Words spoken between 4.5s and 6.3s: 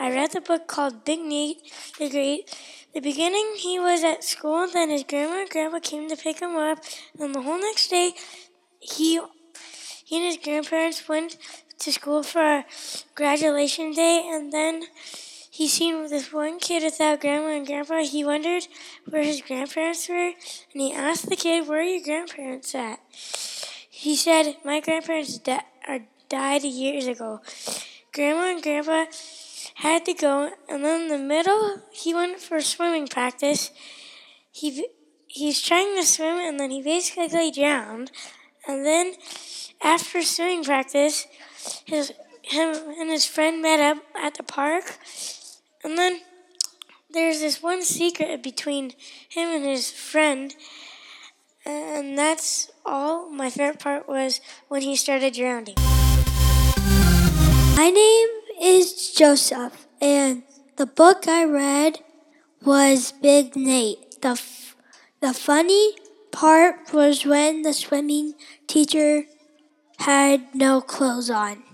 then his grandma and grandpa came to